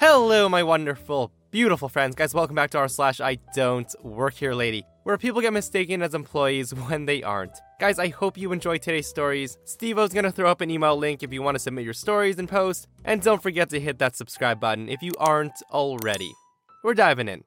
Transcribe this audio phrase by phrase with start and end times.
[0.00, 2.14] Hello, my wonderful, beautiful friends.
[2.14, 6.02] Guys, welcome back to our slash I don't work here lady, where people get mistaken
[6.02, 7.58] as employees when they aren't.
[7.80, 9.58] Guys, I hope you enjoyed today's stories.
[9.64, 12.38] Steve O's gonna throw up an email link if you want to submit your stories
[12.38, 16.30] and posts, And don't forget to hit that subscribe button if you aren't already.
[16.84, 17.42] We're diving in.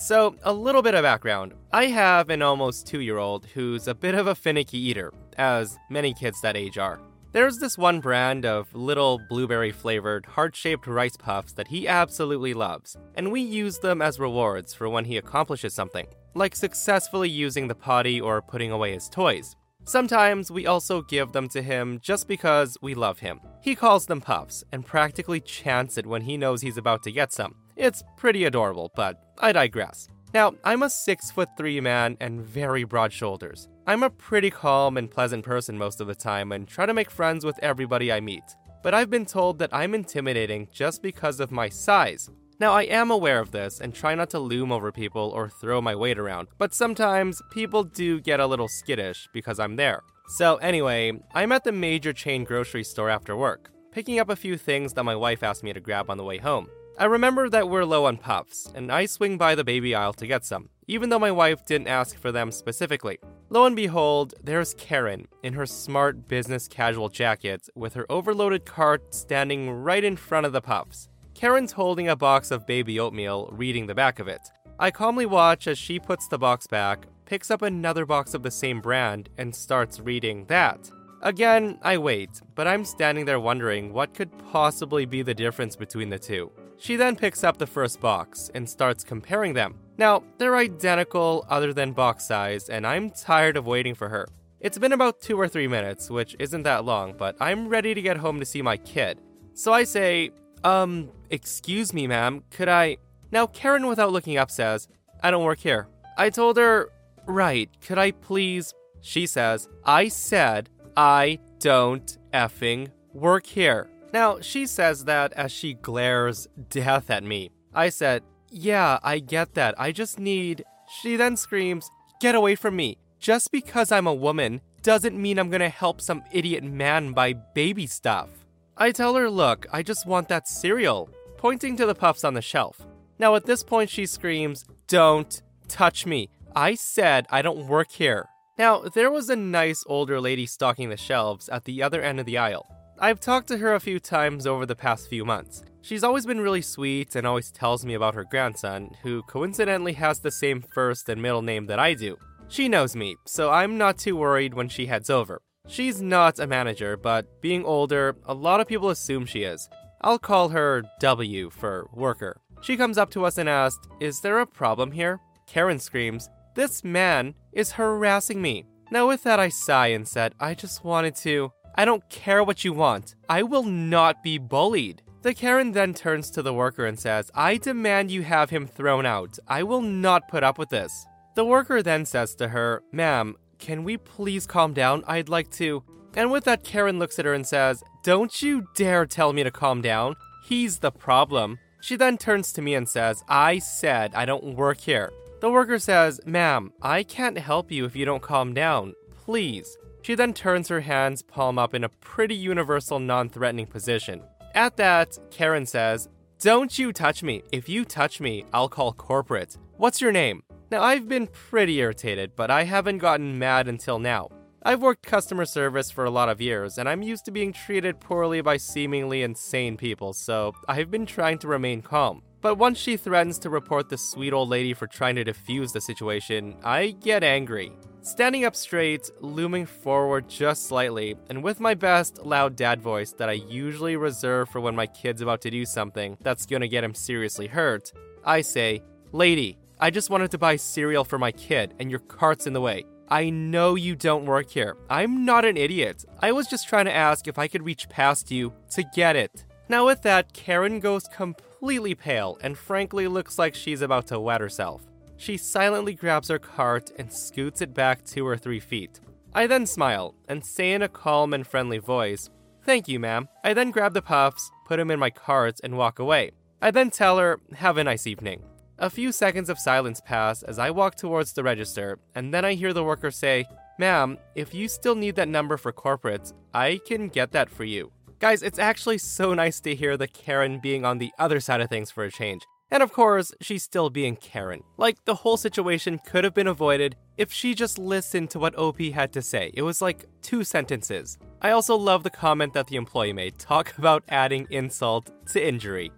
[0.00, 1.54] So, a little bit of background.
[1.72, 5.78] I have an almost two year old who's a bit of a finicky eater, as
[5.88, 6.98] many kids that age are.
[7.34, 12.54] There's this one brand of little blueberry flavored, heart shaped rice puffs that he absolutely
[12.54, 17.66] loves, and we use them as rewards for when he accomplishes something, like successfully using
[17.66, 19.56] the potty or putting away his toys.
[19.82, 23.40] Sometimes we also give them to him just because we love him.
[23.60, 27.32] He calls them puffs and practically chants it when he knows he's about to get
[27.32, 27.56] some.
[27.74, 30.08] It's pretty adorable, but I digress.
[30.34, 33.68] Now, I'm a 6 foot 3 man and very broad shoulders.
[33.86, 37.08] I'm a pretty calm and pleasant person most of the time and try to make
[37.08, 38.42] friends with everybody I meet.
[38.82, 42.28] But I've been told that I'm intimidating just because of my size.
[42.58, 45.80] Now, I am aware of this and try not to loom over people or throw
[45.80, 50.02] my weight around, but sometimes people do get a little skittish because I'm there.
[50.26, 54.56] So, anyway, I'm at the major chain grocery store after work, picking up a few
[54.56, 56.68] things that my wife asked me to grab on the way home.
[56.96, 60.28] I remember that we're low on puffs, and I swing by the baby aisle to
[60.28, 63.18] get some, even though my wife didn't ask for them specifically.
[63.50, 69.12] Lo and behold, there's Karen in her smart business casual jacket with her overloaded cart
[69.12, 71.08] standing right in front of the puffs.
[71.34, 74.52] Karen's holding a box of baby oatmeal, reading the back of it.
[74.78, 78.52] I calmly watch as she puts the box back, picks up another box of the
[78.52, 80.92] same brand, and starts reading that.
[81.22, 86.10] Again, I wait, but I'm standing there wondering what could possibly be the difference between
[86.10, 86.52] the two.
[86.84, 89.76] She then picks up the first box and starts comparing them.
[89.96, 94.28] Now, they're identical other than box size, and I'm tired of waiting for her.
[94.60, 98.02] It's been about two or three minutes, which isn't that long, but I'm ready to
[98.02, 99.18] get home to see my kid.
[99.54, 102.98] So I say, um, excuse me, ma'am, could I.
[103.32, 104.86] Now, Karen, without looking up, says,
[105.22, 105.88] I don't work here.
[106.18, 106.90] I told her,
[107.24, 108.74] right, could I please.
[109.00, 110.68] She says, I said,
[110.98, 113.88] I don't effing work here.
[114.14, 117.50] Now, she says that as she glares death at me.
[117.74, 119.74] I said, Yeah, I get that.
[119.76, 120.64] I just need.
[121.00, 122.96] She then screams, Get away from me.
[123.18, 127.88] Just because I'm a woman doesn't mean I'm gonna help some idiot man buy baby
[127.88, 128.28] stuff.
[128.76, 132.40] I tell her, Look, I just want that cereal, pointing to the puffs on the
[132.40, 132.86] shelf.
[133.18, 136.30] Now, at this point, she screams, Don't touch me.
[136.54, 138.28] I said I don't work here.
[138.58, 142.26] Now, there was a nice older lady stocking the shelves at the other end of
[142.26, 142.68] the aisle.
[143.04, 145.62] I've talked to her a few times over the past few months.
[145.82, 150.20] She's always been really sweet and always tells me about her grandson, who coincidentally has
[150.20, 152.16] the same first and middle name that I do.
[152.48, 155.42] She knows me, so I'm not too worried when she heads over.
[155.68, 159.68] She's not a manager, but being older, a lot of people assume she is.
[160.00, 162.40] I'll call her W for worker.
[162.62, 165.20] She comes up to us and asks, Is there a problem here?
[165.46, 168.64] Karen screams, This man is harassing me.
[168.90, 171.52] Now, with that, I sigh and said, I just wanted to.
[171.76, 173.14] I don't care what you want.
[173.28, 175.02] I will not be bullied.
[175.22, 179.06] The Karen then turns to the worker and says, I demand you have him thrown
[179.06, 179.38] out.
[179.48, 181.06] I will not put up with this.
[181.34, 185.02] The worker then says to her, Ma'am, can we please calm down?
[185.06, 185.82] I'd like to.
[186.14, 189.50] And with that, Karen looks at her and says, Don't you dare tell me to
[189.50, 190.14] calm down.
[190.44, 191.58] He's the problem.
[191.80, 195.10] She then turns to me and says, I said I don't work here.
[195.40, 198.94] The worker says, Ma'am, I can't help you if you don't calm down.
[199.24, 199.76] Please.
[200.04, 204.22] She then turns her hands palm up in a pretty universal non threatening position.
[204.54, 206.10] At that, Karen says,
[206.40, 207.42] Don't you touch me.
[207.52, 209.56] If you touch me, I'll call corporate.
[209.78, 210.42] What's your name?
[210.70, 214.28] Now, I've been pretty irritated, but I haven't gotten mad until now.
[214.62, 217.98] I've worked customer service for a lot of years, and I'm used to being treated
[217.98, 222.22] poorly by seemingly insane people, so I've been trying to remain calm.
[222.42, 225.80] But once she threatens to report the sweet old lady for trying to defuse the
[225.80, 227.72] situation, I get angry.
[228.04, 233.30] Standing up straight, looming forward just slightly, and with my best loud dad voice that
[233.30, 236.92] I usually reserve for when my kid's about to do something that's gonna get him
[236.92, 237.92] seriously hurt,
[238.22, 242.46] I say, Lady, I just wanted to buy cereal for my kid, and your cart's
[242.46, 242.84] in the way.
[243.08, 244.76] I know you don't work here.
[244.90, 246.04] I'm not an idiot.
[246.20, 249.46] I was just trying to ask if I could reach past you to get it.
[249.70, 254.42] Now, with that, Karen goes completely pale and frankly looks like she's about to wet
[254.42, 254.82] herself.
[255.16, 259.00] She silently grabs her cart and scoots it back two or three feet.
[259.32, 262.30] I then smile and say in a calm and friendly voice,
[262.64, 263.28] Thank you, ma'am.
[263.42, 266.30] I then grab the puffs, put them in my cart, and walk away.
[266.62, 268.42] I then tell her, Have a nice evening.
[268.78, 272.54] A few seconds of silence pass as I walk towards the register, and then I
[272.54, 273.44] hear the worker say,
[273.78, 277.92] Ma'am, if you still need that number for corporate, I can get that for you.
[278.20, 281.68] Guys, it's actually so nice to hear the Karen being on the other side of
[281.68, 282.42] things for a change.
[282.74, 284.64] And of course, she's still being Karen.
[284.78, 288.80] Like, the whole situation could have been avoided if she just listened to what OP
[288.80, 289.52] had to say.
[289.54, 291.16] It was like two sentences.
[291.40, 295.92] I also love the comment that the employee made talk about adding insult to injury.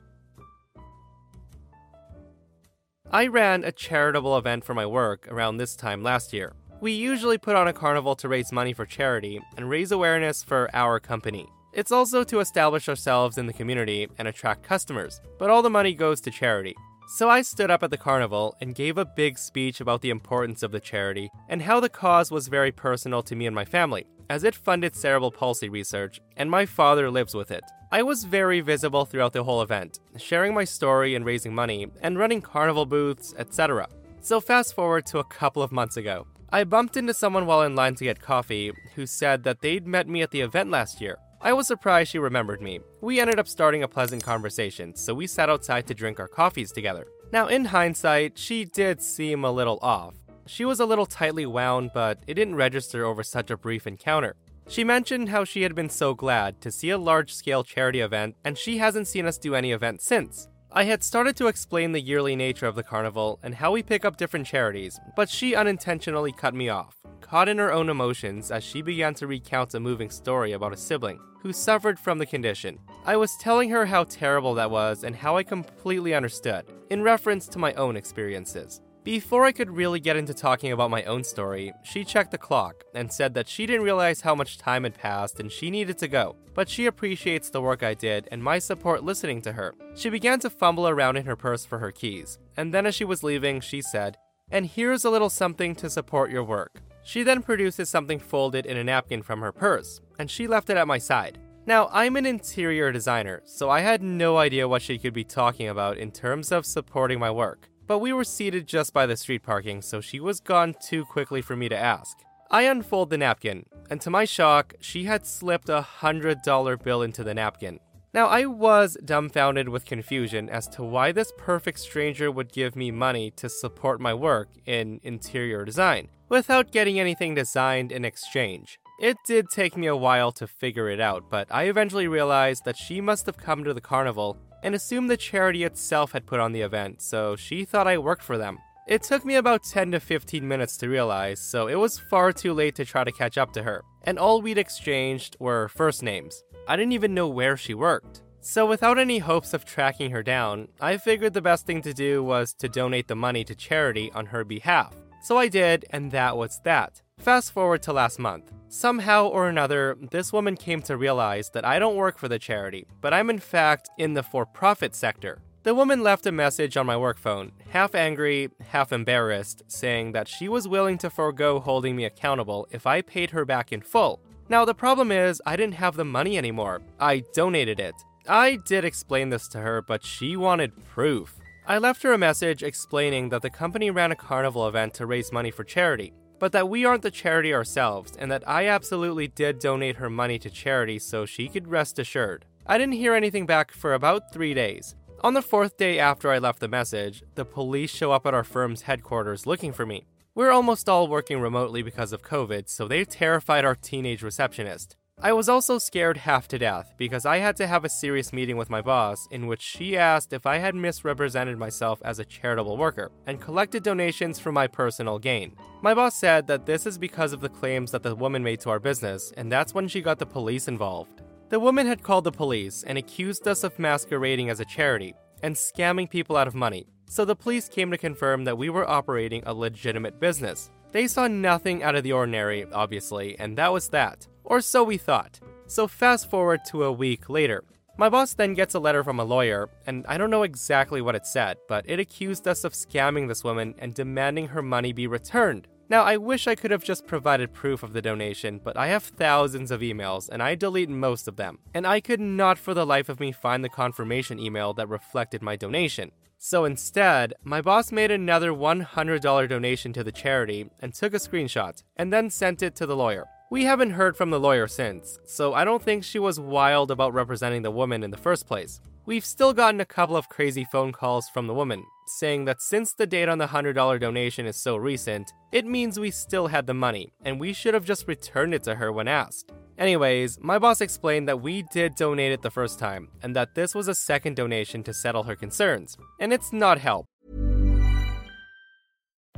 [3.11, 6.53] I ran a charitable event for my work around this time last year.
[6.83, 10.69] We usually put on a carnival to raise money for charity and raise awareness for
[10.75, 11.49] our company.
[11.77, 15.93] It's also to establish ourselves in the community and attract customers, but all the money
[15.93, 16.75] goes to charity.
[17.07, 20.63] So I stood up at the carnival and gave a big speech about the importance
[20.63, 24.07] of the charity and how the cause was very personal to me and my family,
[24.31, 27.63] as it funded cerebral palsy research, and my father lives with it.
[27.93, 32.19] I was very visible throughout the whole event, sharing my story and raising money, and
[32.19, 33.87] running carnival booths, etc.
[34.23, 36.27] So fast forward to a couple of months ago.
[36.51, 40.09] I bumped into someone while in line to get coffee who said that they'd met
[40.09, 42.81] me at the event last year I was surprised she remembered me.
[43.01, 46.73] We ended up starting a pleasant conversation, so we sat outside to drink our coffees
[46.73, 47.07] together.
[47.31, 50.17] Now, in hindsight, she did seem a little off.
[50.47, 54.35] She was a little tightly wound, but it didn't register over such a brief encounter.
[54.67, 58.35] She mentioned how she had been so glad to see a large scale charity event,
[58.45, 60.49] and she hasn't seen us do any event since.
[60.73, 64.05] I had started to explain the yearly nature of the carnival and how we pick
[64.05, 68.63] up different charities, but she unintentionally cut me off, caught in her own emotions as
[68.63, 72.79] she began to recount a moving story about a sibling who suffered from the condition.
[73.05, 77.47] I was telling her how terrible that was and how I completely understood, in reference
[77.49, 78.81] to my own experiences.
[79.07, 82.83] Before I could really get into talking about my own story, she checked the clock
[82.93, 86.09] and said that she didn't realize how much time had passed and she needed to
[86.09, 89.75] go, but she appreciates the work I did and my support listening to her.
[89.95, 93.05] She began to fumble around in her purse for her keys, and then as she
[93.05, 94.17] was leaving, she said,
[94.51, 96.83] And here's a little something to support your work.
[97.07, 100.77] She then produces something folded in a napkin from her purse, and she left it
[100.77, 101.39] at my side.
[101.65, 105.69] Now, I'm an interior designer, so I had no idea what she could be talking
[105.69, 109.43] about in terms of supporting my work but we were seated just by the street
[109.43, 112.19] parking, so she was gone too quickly for me to ask.
[112.51, 117.03] I unfold the napkin, and to my shock, she had slipped a hundred dollar bill
[117.03, 117.81] into the napkin.
[118.17, 122.91] Now, I was dumbfounded with confusion as to why this perfect stranger would give me
[122.91, 128.81] money to support my work in interior design without getting anything designed in exchange.
[128.99, 132.79] It did take me a while to figure it out, but I eventually realized that
[132.79, 136.53] she must have come to the carnival and assumed the charity itself had put on
[136.53, 138.61] the event, so she thought I worked for them.
[138.87, 142.53] It took me about 10 to 15 minutes to realize, so it was far too
[142.53, 146.45] late to try to catch up to her, and all we'd exchanged were first names.
[146.69, 148.23] I didn't even know where she worked.
[148.41, 152.23] So, without any hopes of tracking her down, I figured the best thing to do
[152.23, 154.95] was to donate the money to charity on her behalf.
[155.21, 157.03] So I did, and that was that.
[157.19, 158.53] Fast forward to last month.
[158.69, 162.87] Somehow or another, this woman came to realize that I don't work for the charity,
[163.01, 165.41] but I'm in fact in the for profit sector.
[165.67, 170.29] The woman left a message on my work phone, half angry, half embarrassed, saying that
[170.29, 174.21] she was willing to forego holding me accountable if I paid her back in full.
[174.49, 176.83] Now, the problem is, I didn't have the money anymore.
[177.01, 177.97] I donated it.
[178.29, 181.35] I did explain this to her, but she wanted proof.
[181.67, 185.33] I left her a message explaining that the company ran a carnival event to raise
[185.33, 189.59] money for charity but that we aren't the charity ourselves, and that I absolutely did
[189.59, 192.45] donate her money to charity so she could rest assured.
[192.67, 194.95] I didn't hear anything back for about three days.
[195.23, 198.45] On the fourth day after I left the message, the police show up at our
[198.45, 200.07] firm's headquarters looking for me.
[200.35, 204.95] We're almost all working remotely because of COVID, so they terrified our teenage receptionist.
[205.19, 208.59] I was also scared half to death because I had to have a serious meeting
[208.59, 212.77] with my boss in which she asked if I had misrepresented myself as a charitable
[212.77, 215.57] worker and collected donations for my personal gain.
[215.81, 218.71] My boss said that this is because of the claims that the woman made to
[218.71, 221.23] our business, and that's when she got the police involved.
[221.49, 225.55] The woman had called the police and accused us of masquerading as a charity and
[225.55, 229.45] scamming people out of money, so the police came to confirm that we were operating
[229.47, 230.71] a legitimate business.
[230.91, 234.27] They saw nothing out of the ordinary, obviously, and that was that.
[234.43, 235.39] Or so we thought.
[235.69, 237.63] So fast forward to a week later.
[237.97, 241.15] My boss then gets a letter from a lawyer, and I don't know exactly what
[241.15, 245.07] it said, but it accused us of scamming this woman and demanding her money be
[245.07, 245.69] returned.
[245.89, 249.05] Now, I wish I could have just provided proof of the donation, but I have
[249.05, 251.61] thousands of emails and I delete most of them.
[251.73, 255.43] And I could not for the life of me find the confirmation email that reflected
[255.43, 256.11] my donation.
[256.39, 261.83] So instead, my boss made another $100 donation to the charity and took a screenshot,
[261.97, 263.27] and then sent it to the lawyer.
[263.51, 267.15] We haven't heard from the lawyer since, so I don't think she was wild about
[267.15, 268.81] representing the woman in the first place.
[269.07, 272.93] We've still gotten a couple of crazy phone calls from the woman, saying that since
[272.93, 276.75] the date on the $100 donation is so recent, it means we still had the
[276.75, 279.53] money, and we should have just returned it to her when asked.
[279.79, 283.77] Anyways, my boss explained that we did donate it the first time, and that this
[283.77, 287.07] was a second donation to settle her concerns, and it's not help.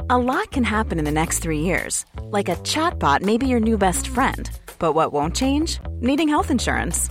[0.09, 2.07] A lot can happen in the next three years.
[2.23, 4.49] Like a chatbot may be your new best friend.
[4.79, 5.79] But what won't change?
[6.01, 7.11] Needing health insurance.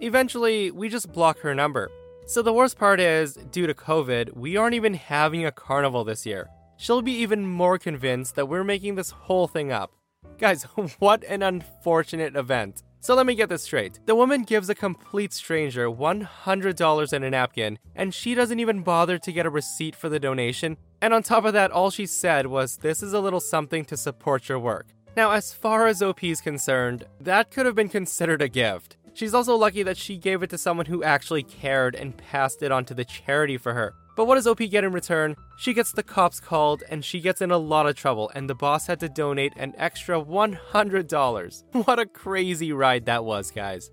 [0.00, 1.90] Eventually, we just block her number.
[2.26, 6.24] So the worst part is, due to COVID, we aren't even having a carnival this
[6.24, 6.48] year.
[6.76, 9.92] She'll be even more convinced that we're making this whole thing up.
[10.38, 10.62] Guys,
[10.98, 12.82] what an unfortunate event.
[13.00, 13.98] So let me get this straight.
[14.06, 19.18] The woman gives a complete stranger $100 in a napkin, and she doesn't even bother
[19.18, 20.76] to get a receipt for the donation.
[21.00, 23.96] And on top of that, all she said was, This is a little something to
[23.96, 24.86] support your work.
[25.16, 28.96] Now, as far as OP is concerned, that could have been considered a gift.
[29.14, 32.70] She's also lucky that she gave it to someone who actually cared and passed it
[32.72, 33.94] on to the charity for her.
[34.16, 35.36] But what does OP get in return?
[35.58, 38.54] She gets the cops called and she gets in a lot of trouble, and the
[38.54, 41.64] boss had to donate an extra $100.
[41.86, 43.90] What a crazy ride that was, guys.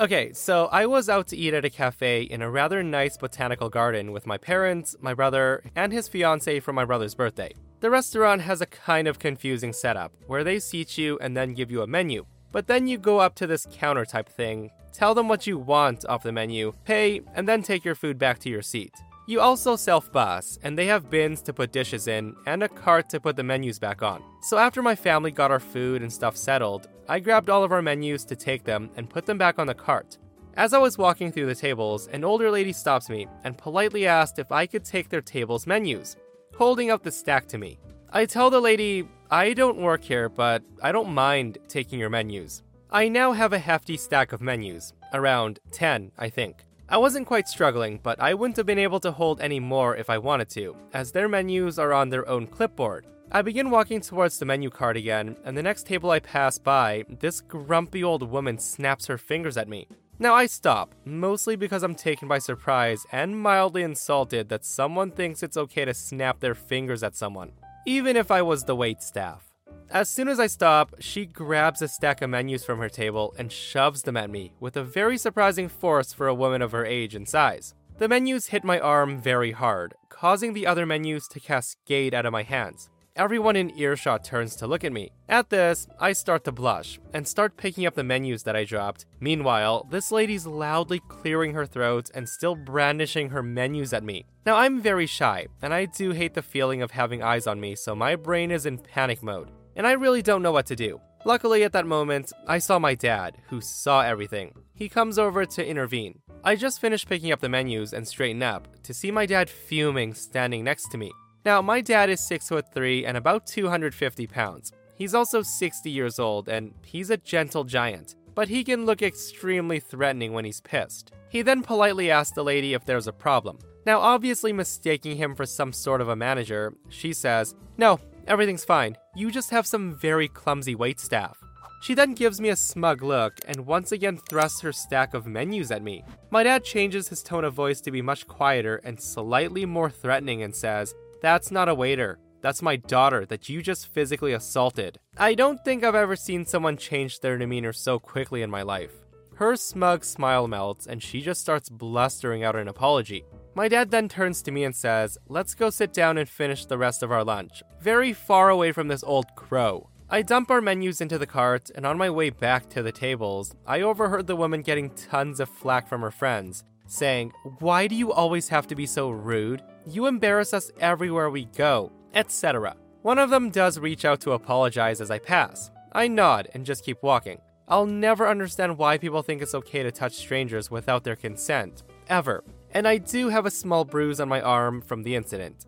[0.00, 3.68] Okay, so I was out to eat at a cafe in a rather nice botanical
[3.68, 7.54] garden with my parents, my brother, and his fiance for my brother's birthday.
[7.82, 11.68] The restaurant has a kind of confusing setup where they seat you and then give
[11.68, 12.26] you a menu.
[12.52, 16.04] But then you go up to this counter type thing, tell them what you want
[16.08, 18.94] off the menu, pay, and then take your food back to your seat.
[19.26, 23.08] You also self bus, and they have bins to put dishes in and a cart
[23.10, 24.22] to put the menus back on.
[24.42, 27.82] So after my family got our food and stuff settled, I grabbed all of our
[27.82, 30.18] menus to take them and put them back on the cart.
[30.56, 34.38] As I was walking through the tables, an older lady stops me and politely asked
[34.38, 36.16] if I could take their table's menus,
[36.62, 37.76] holding out the stack to me.
[38.12, 42.62] I tell the lady, I don't work here, but I don't mind taking your menus.
[42.88, 46.64] I now have a hefty stack of menus, around 10, I think.
[46.88, 50.08] I wasn't quite struggling, but I wouldn't have been able to hold any more if
[50.08, 53.06] I wanted to, as their menus are on their own clipboard.
[53.32, 57.04] I begin walking towards the menu card again, and the next table I pass by,
[57.08, 59.88] this grumpy old woman snaps her fingers at me.
[60.22, 65.42] Now I stop, mostly because I'm taken by surprise and mildly insulted that someone thinks
[65.42, 67.50] it's okay to snap their fingers at someone,
[67.86, 69.50] even if I was the wait staff.
[69.90, 73.50] As soon as I stop, she grabs a stack of menus from her table and
[73.50, 77.16] shoves them at me with a very surprising force for a woman of her age
[77.16, 77.74] and size.
[77.98, 82.32] The menus hit my arm very hard, causing the other menus to cascade out of
[82.32, 82.90] my hands.
[83.14, 85.10] Everyone in earshot turns to look at me.
[85.28, 89.04] At this, I start to blush and start picking up the menus that I dropped.
[89.20, 94.26] Meanwhile, this lady's loudly clearing her throat and still brandishing her menus at me.
[94.46, 97.74] Now, I'm very shy, and I do hate the feeling of having eyes on me,
[97.74, 101.00] so my brain is in panic mode and I really don't know what to do.
[101.24, 104.54] Luckily, at that moment, I saw my dad, who saw everything.
[104.74, 106.18] He comes over to intervene.
[106.42, 110.14] I just finished picking up the menus and straighten up to see my dad fuming
[110.14, 111.12] standing next to me.
[111.44, 114.72] Now, my dad is 6 foot 3 and about 250 pounds.
[114.94, 119.80] He's also 60 years old and he's a gentle giant, but he can look extremely
[119.80, 121.12] threatening when he's pissed.
[121.28, 123.58] He then politely asks the lady if there's a problem.
[123.84, 128.96] Now, obviously mistaking him for some sort of a manager, she says, No, Everything's fine.
[129.16, 131.38] You just have some very clumsy wait staff.
[131.82, 135.72] She then gives me a smug look and once again thrusts her stack of menus
[135.72, 136.04] at me.
[136.30, 140.44] My dad changes his tone of voice to be much quieter and slightly more threatening
[140.44, 142.18] and says, That's not a waiter.
[142.40, 144.98] that's my daughter that you just physically assaulted.
[145.16, 148.90] I don't think I've ever seen someone change their demeanor so quickly in my life.
[149.36, 153.24] Her smug smile melts and she just starts blustering out an apology.
[153.54, 156.78] My dad then turns to me and says, Let's go sit down and finish the
[156.78, 159.88] rest of our lunch, very far away from this old crow.
[160.10, 163.54] I dump our menus into the cart, and on my way back to the tables,
[163.64, 168.12] I overheard the woman getting tons of flack from her friends, saying, Why do you
[168.12, 169.62] always have to be so rude?
[169.86, 172.76] You embarrass us everywhere we go, etc.
[173.02, 175.70] One of them does reach out to apologize as I pass.
[175.92, 177.40] I nod and just keep walking.
[177.68, 181.82] I'll never understand why people think it's okay to touch strangers without their consent.
[182.08, 185.66] Ever and I do have a small bruise on my arm from the incident.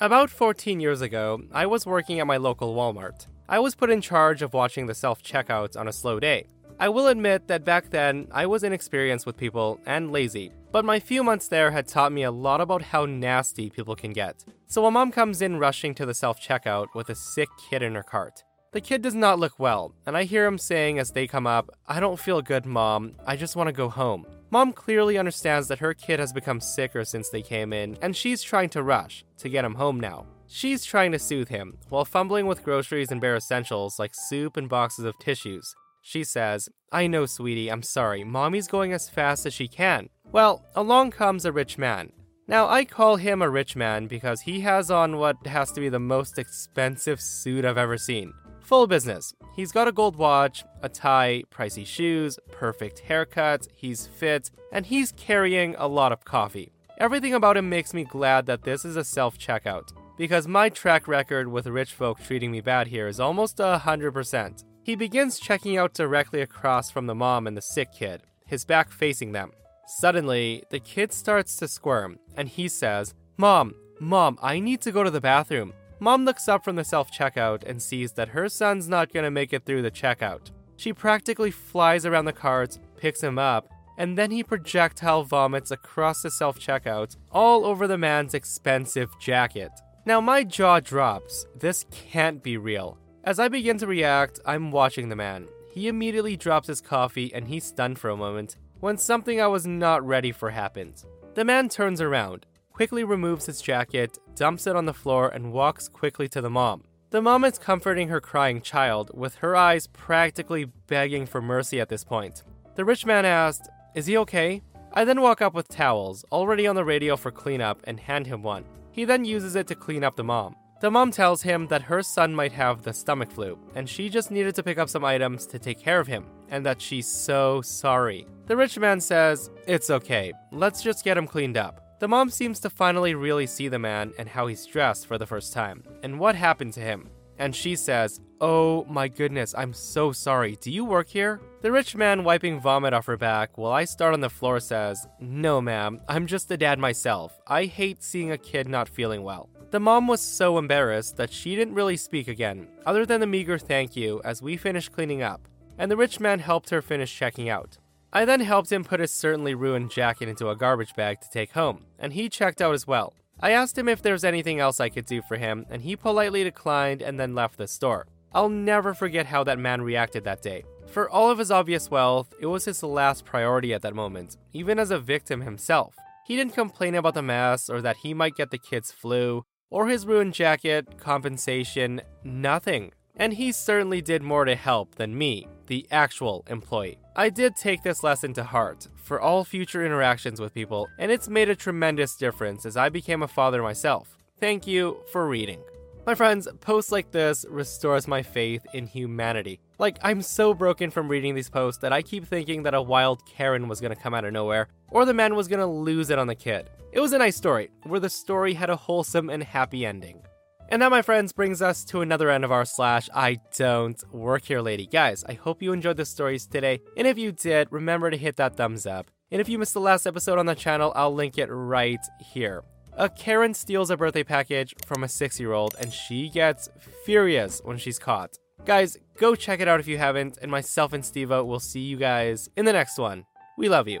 [0.00, 3.26] About 14 years ago, I was working at my local Walmart.
[3.48, 6.46] I was put in charge of watching the self checkouts on a slow day.
[6.80, 11.00] I will admit that back then I was inexperienced with people and lazy, but my
[11.00, 14.44] few months there had taught me a lot about how nasty people can get.
[14.68, 17.96] So a mom comes in rushing to the self checkout with a sick kid in
[17.96, 18.44] her cart.
[18.70, 21.70] The kid does not look well, and I hear him saying as they come up,
[21.86, 23.14] I don't feel good, mom.
[23.26, 24.26] I just want to go home.
[24.50, 28.42] Mom clearly understands that her kid has become sicker since they came in, and she's
[28.42, 30.26] trying to rush to get him home now.
[30.46, 34.68] She's trying to soothe him while fumbling with groceries and bare essentials like soup and
[34.68, 35.74] boxes of tissues.
[36.08, 38.24] She says, I know, sweetie, I'm sorry.
[38.24, 40.08] Mommy's going as fast as she can.
[40.32, 42.12] Well, along comes a rich man.
[42.46, 45.90] Now, I call him a rich man because he has on what has to be
[45.90, 48.32] the most expensive suit I've ever seen.
[48.60, 49.34] Full business.
[49.54, 55.12] He's got a gold watch, a tie, pricey shoes, perfect haircut, he's fit, and he's
[55.12, 56.72] carrying a lot of coffee.
[56.96, 61.06] Everything about him makes me glad that this is a self checkout, because my track
[61.06, 64.64] record with rich folk treating me bad here is almost a 100%.
[64.88, 68.90] He begins checking out directly across from the mom and the sick kid, his back
[68.90, 69.52] facing them.
[69.86, 75.04] Suddenly, the kid starts to squirm, and he says, Mom, Mom, I need to go
[75.04, 75.74] to the bathroom.
[76.00, 79.52] Mom looks up from the self checkout and sees that her son's not gonna make
[79.52, 80.52] it through the checkout.
[80.78, 83.68] She practically flies around the carts, picks him up,
[83.98, 89.72] and then he projectile vomits across the self checkout all over the man's expensive jacket.
[90.06, 91.44] Now, my jaw drops.
[91.54, 92.96] This can't be real.
[93.24, 95.48] As I begin to react, I'm watching the man.
[95.72, 99.66] He immediately drops his coffee and he's stunned for a moment when something I was
[99.66, 101.04] not ready for happens.
[101.34, 105.88] The man turns around, quickly removes his jacket, dumps it on the floor, and walks
[105.88, 106.84] quickly to the mom.
[107.10, 111.88] The mom is comforting her crying child, with her eyes practically begging for mercy at
[111.88, 112.44] this point.
[112.76, 114.62] The rich man asked, Is he okay?
[114.92, 118.42] I then walk up with towels, already on the radio for cleanup, and hand him
[118.42, 118.64] one.
[118.92, 120.54] He then uses it to clean up the mom.
[120.80, 124.30] The mom tells him that her son might have the stomach flu, and she just
[124.30, 127.60] needed to pick up some items to take care of him, and that she's so
[127.62, 128.28] sorry.
[128.46, 131.98] The rich man says, It's okay, let's just get him cleaned up.
[131.98, 135.26] The mom seems to finally really see the man and how he's dressed for the
[135.26, 137.10] first time, and what happened to him.
[137.40, 140.56] And she says, Oh my goodness, I'm so sorry.
[140.60, 141.40] Do you work here?
[141.60, 145.04] The rich man, wiping vomit off her back while I start on the floor, says,
[145.18, 147.36] No, ma'am, I'm just a dad myself.
[147.48, 149.50] I hate seeing a kid not feeling well.
[149.70, 153.58] The mom was so embarrassed that she didn't really speak again, other than a meager
[153.58, 157.50] thank you as we finished cleaning up, and the rich man helped her finish checking
[157.50, 157.76] out.
[158.10, 161.52] I then helped him put his certainly ruined jacket into a garbage bag to take
[161.52, 163.12] home, and he checked out as well.
[163.40, 165.96] I asked him if there was anything else I could do for him, and he
[165.96, 168.06] politely declined and then left the store.
[168.32, 170.64] I'll never forget how that man reacted that day.
[170.86, 174.78] For all of his obvious wealth, it was his last priority at that moment, even
[174.78, 175.94] as a victim himself.
[176.26, 179.88] He didn't complain about the mess or that he might get the kid's flu, or
[179.88, 182.92] his ruined jacket, compensation, nothing.
[183.16, 186.98] And he certainly did more to help than me, the actual employee.
[187.16, 191.28] I did take this lesson to heart for all future interactions with people, and it's
[191.28, 194.16] made a tremendous difference as I became a father myself.
[194.38, 195.60] Thank you for reading.
[196.08, 199.60] My friends, posts like this restores my faith in humanity.
[199.78, 203.26] Like, I'm so broken from reading these posts that I keep thinking that a wild
[203.26, 206.26] Karen was gonna come out of nowhere, or the man was gonna lose it on
[206.26, 206.70] the kid.
[206.92, 210.22] It was a nice story, where the story had a wholesome and happy ending.
[210.70, 214.46] And that, my friends, brings us to another end of our slash I don't work
[214.46, 214.86] here lady.
[214.86, 216.80] Guys, I hope you enjoyed the stories today.
[216.96, 219.10] And if you did, remember to hit that thumbs up.
[219.30, 222.00] And if you missed the last episode on the channel, I'll link it right
[222.32, 222.64] here.
[223.00, 226.68] A Karen steals a birthday package from a six year old, and she gets
[227.04, 228.36] furious when she's caught.
[228.64, 231.96] Guys, go check it out if you haven't, and myself and Stevo will see you
[231.96, 233.24] guys in the next one.
[233.56, 234.00] We love you.